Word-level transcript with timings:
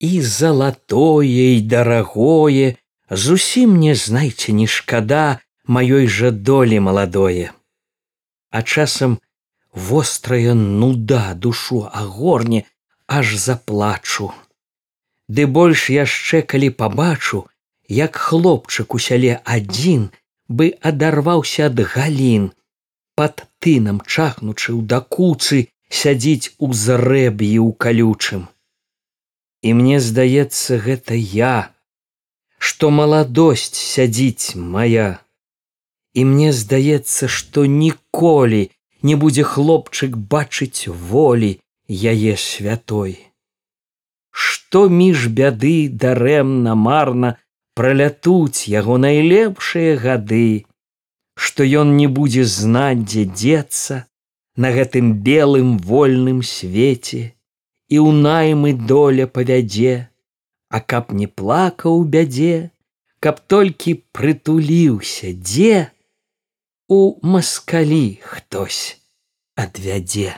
і 0.00 0.22
залатое 0.22 1.56
і 1.56 1.60
дарагое, 1.60 2.76
зусім 3.10 3.76
не 3.78 3.94
знайце 3.94 4.52
не 4.52 4.66
шкада 4.66 5.40
маёй 5.66 6.06
жа 6.06 6.30
долі 6.30 6.80
маладое. 6.80 7.52
А 8.50 8.62
часам 8.62 9.18
вострая 9.72 10.54
нуда 10.54 11.34
душу 11.34 11.88
агорне 11.92 12.64
аж 13.06 13.36
заплачу. 13.36 14.32
Ды 15.28 15.46
больш 15.46 15.90
яшчэ 15.90 16.42
калі 16.42 16.70
пабачу, 16.70 17.44
як 17.88 18.16
хлопчык 18.16 18.94
у 18.94 18.98
сяле 18.98 19.40
адзін 19.44 20.08
бы 20.48 20.72
адарваўся 20.80 21.66
ад 21.68 21.80
галін, 21.80 22.52
пад 23.14 23.44
тынам 23.58 24.00
чахнучы 24.06 24.72
ў 24.72 24.86
дакуцы 24.86 25.68
сядзіць 25.90 26.54
у 26.58 26.72
зрэб'і 26.72 27.58
ў 27.60 27.72
калючым. 27.76 28.48
І 29.62 29.74
мне 29.74 29.98
здаецца 30.00 30.78
гэта 30.78 31.14
я, 31.18 31.74
што 32.58 32.90
маладосць 32.90 33.74
сядзіць 33.74 34.54
моя. 34.54 35.18
І 36.14 36.24
мне 36.24 36.52
здаецца, 36.52 37.28
што 37.28 37.66
ніколі 37.66 38.70
не 39.02 39.14
будзе 39.14 39.42
хлопчык 39.42 40.16
бачыць 40.16 40.86
волі 40.88 41.58
яе 41.90 42.36
святой. 42.36 43.18
Што 44.30 44.88
між 44.88 45.26
бяды 45.26 45.88
дарэмна 45.88 46.74
марна 46.74 47.34
пралятуць 47.74 48.66
яго 48.70 48.98
найлепшыя 48.98 49.96
гады, 49.98 50.66
што 51.34 51.66
ён 51.66 51.96
не 51.96 52.06
будзе 52.06 52.44
знаць, 52.44 53.02
дзе 53.06 53.24
дзецца 53.24 54.04
на 54.56 54.70
гэтым 54.74 55.14
белым 55.26 55.78
вольным 55.78 56.42
свеце 56.42 57.37
і 57.88 57.96
ў 57.96 58.10
наймы 58.12 58.72
доля 58.76 59.26
павядзе, 59.26 60.08
А 60.68 60.80
каб 60.80 61.12
не 61.16 61.26
плакаў 61.26 62.02
бядзе, 62.04 62.70
каб 63.24 63.40
толькі 63.48 63.94
прытуліўся 64.12 65.32
дзе 65.32 65.88
у 66.88 67.16
маскалі 67.24 68.20
хтось 68.20 69.00
адвядзе. 69.56 70.36